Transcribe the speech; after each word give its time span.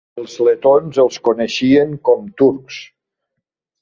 El 0.19 0.27
letons 0.45 0.97
els 1.03 1.21
coneixien 1.29 1.93
com 2.09 2.25
turcs. 2.43 2.81